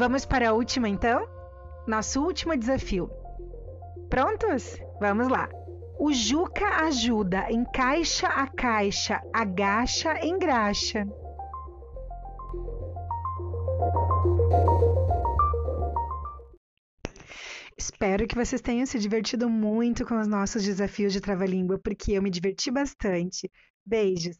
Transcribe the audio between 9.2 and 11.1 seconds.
agacha, engraxa.